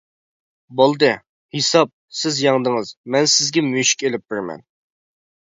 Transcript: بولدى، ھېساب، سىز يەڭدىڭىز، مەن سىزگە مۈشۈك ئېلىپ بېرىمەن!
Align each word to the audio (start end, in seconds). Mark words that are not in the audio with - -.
بولدى، 0.79 1.11
ھېساب، 1.55 1.91
سىز 2.21 2.39
يەڭدىڭىز، 2.45 2.95
مەن 3.17 3.29
سىزگە 3.35 3.65
مۈشۈك 3.69 4.09
ئېلىپ 4.09 4.27
بېرىمەن! 4.35 4.67